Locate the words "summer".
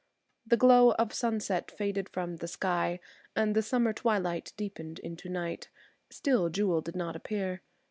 3.61-3.93